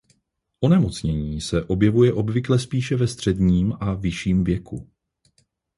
[0.63, 4.87] Onemocnění se objevuje obvykle spíše ve středním a vyšším věku.